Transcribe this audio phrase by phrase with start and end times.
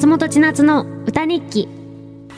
[0.00, 1.68] 松本千夏の歌日記。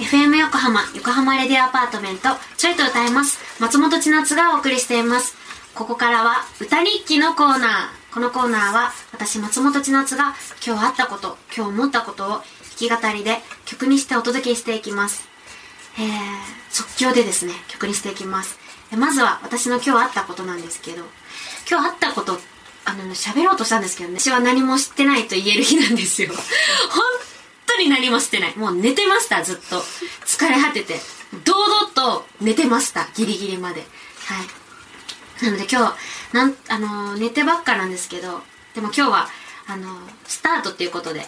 [0.00, 3.38] FM 横浜横浜レディアアパートメントちょいと歌います。
[3.62, 5.36] 松本千夏がお送りしています。
[5.72, 8.14] ここからは歌日記のコーナー。
[8.14, 10.34] このコーナーは私松本千夏が
[10.66, 12.42] 今日あったこと今日思ったことを弾
[12.76, 15.28] き語りで曲にしてお届けしていきます。
[16.00, 16.04] えー、
[16.68, 18.58] 即興でですね曲にしていきます。
[18.90, 21.04] まずは私の今日あったことなんですけど
[21.70, 22.40] 今日あったこと
[22.84, 24.18] あの喋ろうとしたんですけどね。
[24.18, 26.30] 私は何も知ってないと言える日なんですよ。
[26.30, 26.36] 本
[27.84, 29.82] に何もしてないもう寝てましたずっと。
[30.26, 30.94] 疲れ果てて。
[31.44, 33.80] 堂々と寝てましたギリギリまで。
[33.80, 33.86] は
[34.42, 35.44] い。
[35.44, 38.40] なので今日なんあのー、寝てばっかなんですけど
[38.74, 39.26] でも今日は
[39.66, 39.88] あのー、
[40.24, 41.22] スタートっていうことで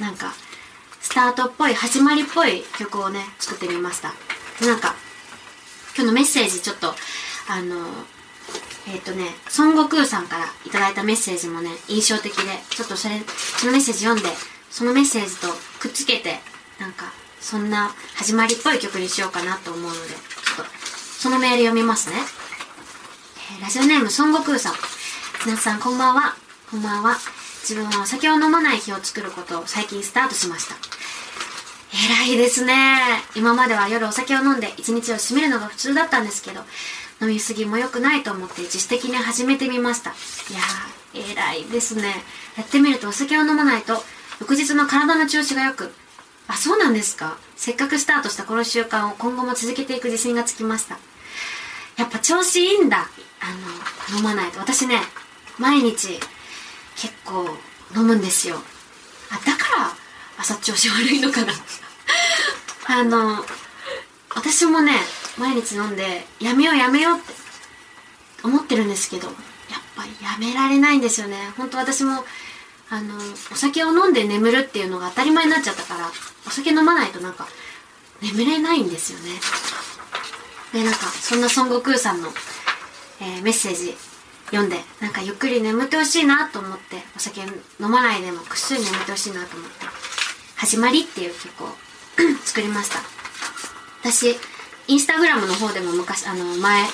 [0.00, 0.32] なんか
[1.00, 4.12] スタートっぽい始まりっぽい曲をね作ってみました。
[4.66, 4.94] なんか
[5.94, 6.88] 今日のメッセージちょっと
[7.48, 9.26] あのー、えっ、とね
[9.58, 13.20] 孫悟空さんから頂いたメッセージもね印象的でちょっとそれ
[13.58, 14.30] そのメッセージ読んで
[14.70, 15.48] そのメッセージと
[15.80, 16.38] くっつけて
[16.78, 20.70] なんかそんな始まりっぽい曲にしようかなと思うのでちょっと
[21.18, 22.16] そのメール読みますね、
[23.56, 24.74] えー、ラジオネーム孫悟空さん。
[25.46, 26.34] 皆さんこんばんは。
[26.70, 27.16] こんばんは。
[27.62, 30.74] 自分はお酒を飲まない日を作ることを最近スタートしました。
[32.26, 32.74] 偉いですね。
[33.36, 36.60] 今までは夜お酒を飲んで一日を締めるのが普通だったんですけど
[37.22, 40.10] 飲みすぎも良くないと思って自主的に始めてみました。
[40.10, 40.12] い
[40.52, 42.14] やー偉いですね。
[42.56, 44.02] やってみるとお酒を飲まないと
[44.40, 45.92] 翌日の体の調子が良く、
[46.46, 47.38] あ、そうなんですか。
[47.56, 50.98] せっかくスタートしたこの習慣を今後も続けていく自信がつきました。
[51.96, 53.08] やっぱ調子いいんだ。
[53.40, 54.60] あの、飲まないと。
[54.60, 55.00] 私ね、
[55.58, 56.20] 毎日
[56.96, 57.48] 結構
[57.96, 58.56] 飲むんですよ。
[59.30, 59.92] あ、だから
[60.38, 61.52] 朝調子悪いのかな。
[62.86, 63.44] あの、
[64.34, 64.92] 私もね、
[65.36, 67.34] 毎日飲んで、やめようやめようって
[68.44, 69.34] 思ってるんですけど、やっ
[69.96, 71.52] ぱやめられないんですよね。
[71.56, 72.24] 本当私も
[72.90, 73.14] あの
[73.52, 76.10] お酒を飲んで眠るっていうのが当たり前になっちゃったから
[76.46, 77.46] お酒飲まないとなんか
[78.22, 79.40] 眠れないんですよね。
[80.72, 82.28] でなんかそんな孫悟空さんの、
[83.20, 83.94] えー、メッセージ
[84.46, 89.86] 読んでなんかゆっくり眠ってほしいなと思ってお酒飲まないでもくっすり眠ってほしいなと思って
[90.56, 91.76] 「始まり」っていう曲を
[92.44, 93.00] 作りました。
[94.00, 94.38] 私
[94.86, 96.84] インスタグラムの方でも昔あの前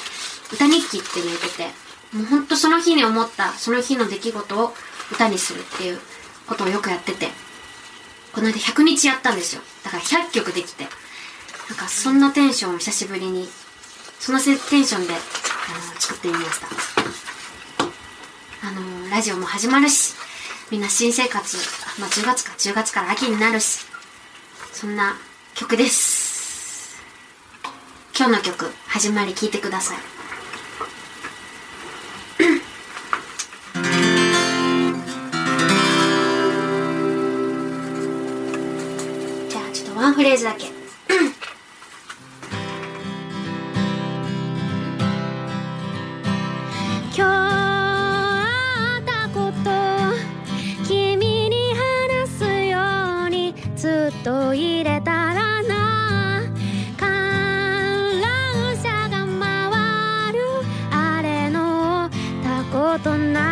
[0.53, 1.71] 歌日記って言ってて
[2.13, 4.75] もうほんとその日に思ったその日の出来事を
[5.13, 6.01] 歌にするっていう
[6.47, 7.29] ことをよくやってて。
[8.33, 9.63] この間100日やったんですよ。
[9.85, 10.85] だから100曲できて。
[11.69, 13.49] なんかそんなテンションを久しぶりに
[14.19, 16.67] そのテンションであの作ってみました。
[18.67, 20.15] あのラジオも始まるし
[20.71, 21.57] みんな新生活、
[22.01, 23.85] まあ、10月か10月から秋になるし
[24.73, 25.15] そんな
[25.55, 26.97] 曲です。
[28.17, 30.14] 今日の曲始まり聴いてください。
[40.35, 40.47] レーズ
[47.17, 49.71] 今日あったこと
[50.89, 52.81] 君に話すよ
[53.29, 56.43] うにずっと入れたらな。
[56.99, 60.41] 観覧車が回る。
[60.91, 62.11] あれの
[62.43, 63.44] たことない。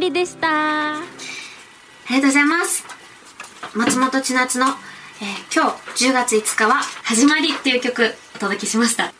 [0.00, 1.00] りでしたあ
[2.08, 2.84] りがとうございます。
[3.74, 4.72] 松本千夏の、えー
[5.54, 9.12] 今日10月5日は「始まり」っていう曲お届けしました。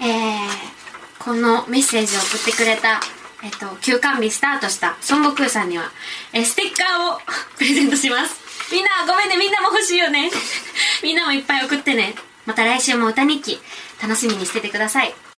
[0.00, 0.72] えー
[1.18, 3.00] このメッセージを送ってくれた
[3.44, 5.90] えっと、休館日スタートした孫悟空さんには、
[6.32, 7.20] えステッカーを
[7.58, 8.40] プレゼントします。
[8.72, 10.30] みんな、ごめんね、みんなも欲しいよね。
[11.02, 12.14] みんなもいっぱい送ってね。
[12.46, 13.60] また来週も歌日記、
[14.00, 15.12] 楽しみにしててください。